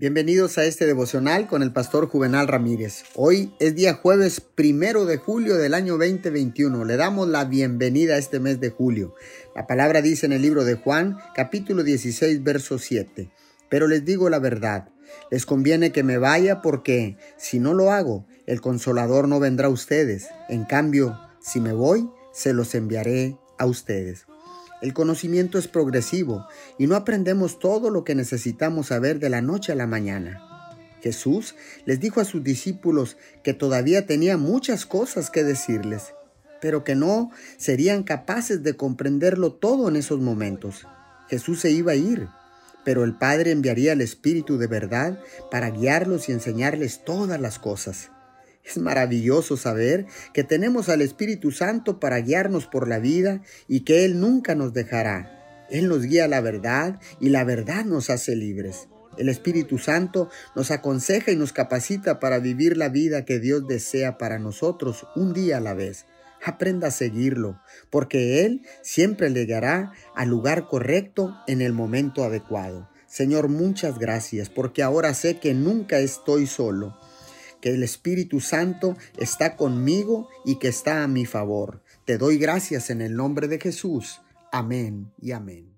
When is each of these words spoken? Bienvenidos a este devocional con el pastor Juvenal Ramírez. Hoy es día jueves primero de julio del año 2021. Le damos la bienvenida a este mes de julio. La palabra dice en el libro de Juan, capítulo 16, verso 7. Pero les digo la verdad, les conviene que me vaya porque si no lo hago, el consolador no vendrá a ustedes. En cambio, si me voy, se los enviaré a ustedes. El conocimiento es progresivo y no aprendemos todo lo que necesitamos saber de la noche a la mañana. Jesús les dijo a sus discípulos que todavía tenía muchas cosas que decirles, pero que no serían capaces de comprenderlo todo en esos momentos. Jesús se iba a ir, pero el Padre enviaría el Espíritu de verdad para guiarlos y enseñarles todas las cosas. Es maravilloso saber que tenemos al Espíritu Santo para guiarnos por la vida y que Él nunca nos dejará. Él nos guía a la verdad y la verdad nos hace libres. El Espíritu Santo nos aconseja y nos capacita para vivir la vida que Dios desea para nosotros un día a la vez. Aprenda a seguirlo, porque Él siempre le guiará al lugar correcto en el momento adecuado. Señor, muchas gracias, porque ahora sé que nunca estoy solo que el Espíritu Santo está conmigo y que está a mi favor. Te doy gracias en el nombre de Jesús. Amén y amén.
Bienvenidos 0.00 0.58
a 0.58 0.64
este 0.64 0.86
devocional 0.86 1.48
con 1.48 1.60
el 1.60 1.72
pastor 1.72 2.06
Juvenal 2.06 2.46
Ramírez. 2.46 3.02
Hoy 3.16 3.52
es 3.58 3.74
día 3.74 3.94
jueves 3.94 4.40
primero 4.40 5.06
de 5.06 5.16
julio 5.16 5.56
del 5.56 5.74
año 5.74 5.94
2021. 5.98 6.84
Le 6.84 6.96
damos 6.96 7.26
la 7.26 7.44
bienvenida 7.44 8.14
a 8.14 8.18
este 8.18 8.38
mes 8.38 8.60
de 8.60 8.70
julio. 8.70 9.16
La 9.56 9.66
palabra 9.66 10.00
dice 10.00 10.26
en 10.26 10.32
el 10.32 10.42
libro 10.42 10.64
de 10.64 10.76
Juan, 10.76 11.18
capítulo 11.34 11.82
16, 11.82 12.44
verso 12.44 12.78
7. 12.78 13.28
Pero 13.68 13.88
les 13.88 14.04
digo 14.04 14.30
la 14.30 14.38
verdad, 14.38 14.88
les 15.32 15.44
conviene 15.44 15.90
que 15.90 16.04
me 16.04 16.16
vaya 16.16 16.62
porque 16.62 17.16
si 17.36 17.58
no 17.58 17.74
lo 17.74 17.90
hago, 17.90 18.24
el 18.46 18.60
consolador 18.60 19.26
no 19.26 19.40
vendrá 19.40 19.66
a 19.66 19.70
ustedes. 19.70 20.28
En 20.48 20.64
cambio, 20.64 21.18
si 21.40 21.58
me 21.58 21.72
voy, 21.72 22.08
se 22.32 22.52
los 22.52 22.76
enviaré 22.76 23.36
a 23.58 23.66
ustedes. 23.66 24.26
El 24.80 24.94
conocimiento 24.94 25.58
es 25.58 25.66
progresivo 25.66 26.46
y 26.78 26.86
no 26.86 26.94
aprendemos 26.94 27.58
todo 27.58 27.90
lo 27.90 28.04
que 28.04 28.14
necesitamos 28.14 28.88
saber 28.88 29.18
de 29.18 29.28
la 29.28 29.42
noche 29.42 29.72
a 29.72 29.74
la 29.74 29.86
mañana. 29.86 30.44
Jesús 31.02 31.54
les 31.84 32.00
dijo 32.00 32.20
a 32.20 32.24
sus 32.24 32.42
discípulos 32.42 33.16
que 33.42 33.54
todavía 33.54 34.06
tenía 34.06 34.36
muchas 34.36 34.86
cosas 34.86 35.30
que 35.30 35.44
decirles, 35.44 36.14
pero 36.60 36.84
que 36.84 36.94
no 36.94 37.30
serían 37.56 38.02
capaces 38.02 38.62
de 38.62 38.74
comprenderlo 38.74 39.52
todo 39.52 39.88
en 39.88 39.96
esos 39.96 40.20
momentos. 40.20 40.86
Jesús 41.28 41.60
se 41.60 41.70
iba 41.70 41.92
a 41.92 41.96
ir, 41.96 42.28
pero 42.84 43.04
el 43.04 43.16
Padre 43.16 43.50
enviaría 43.50 43.92
el 43.92 44.00
Espíritu 44.00 44.58
de 44.58 44.66
verdad 44.66 45.20
para 45.50 45.70
guiarlos 45.70 46.28
y 46.28 46.32
enseñarles 46.32 47.04
todas 47.04 47.40
las 47.40 47.58
cosas. 47.58 48.10
Es 48.68 48.76
maravilloso 48.76 49.56
saber 49.56 50.04
que 50.34 50.44
tenemos 50.44 50.90
al 50.90 51.00
Espíritu 51.00 51.52
Santo 51.52 51.98
para 51.98 52.20
guiarnos 52.20 52.66
por 52.66 52.86
la 52.86 52.98
vida 52.98 53.40
y 53.66 53.80
que 53.80 54.04
Él 54.04 54.20
nunca 54.20 54.54
nos 54.54 54.74
dejará. 54.74 55.66
Él 55.70 55.88
nos 55.88 56.02
guía 56.02 56.26
a 56.26 56.28
la 56.28 56.42
verdad 56.42 57.00
y 57.18 57.30
la 57.30 57.44
verdad 57.44 57.86
nos 57.86 58.10
hace 58.10 58.36
libres. 58.36 58.88
El 59.16 59.30
Espíritu 59.30 59.78
Santo 59.78 60.28
nos 60.54 60.70
aconseja 60.70 61.32
y 61.32 61.36
nos 61.36 61.54
capacita 61.54 62.20
para 62.20 62.40
vivir 62.40 62.76
la 62.76 62.90
vida 62.90 63.24
que 63.24 63.40
Dios 63.40 63.66
desea 63.66 64.18
para 64.18 64.38
nosotros 64.38 65.06
un 65.16 65.32
día 65.32 65.56
a 65.56 65.60
la 65.60 65.72
vez. 65.72 66.04
Aprenda 66.44 66.88
a 66.88 66.92
seguirlo, 66.92 67.58
porque 67.88 68.44
Él 68.44 68.66
siempre 68.82 69.30
le 69.30 69.46
guiará 69.46 69.92
al 70.14 70.28
lugar 70.28 70.68
correcto 70.68 71.34
en 71.46 71.62
el 71.62 71.72
momento 71.72 72.22
adecuado. 72.22 72.86
Señor, 73.06 73.48
muchas 73.48 73.98
gracias, 73.98 74.50
porque 74.50 74.82
ahora 74.82 75.14
sé 75.14 75.38
que 75.38 75.54
nunca 75.54 76.00
estoy 76.00 76.46
solo 76.46 76.94
que 77.60 77.70
el 77.70 77.82
Espíritu 77.82 78.40
Santo 78.40 78.96
está 79.16 79.56
conmigo 79.56 80.28
y 80.44 80.58
que 80.58 80.68
está 80.68 81.02
a 81.04 81.08
mi 81.08 81.26
favor. 81.26 81.82
Te 82.04 82.18
doy 82.18 82.38
gracias 82.38 82.90
en 82.90 83.02
el 83.02 83.14
nombre 83.14 83.48
de 83.48 83.58
Jesús. 83.58 84.20
Amén 84.52 85.12
y 85.20 85.32
amén. 85.32 85.77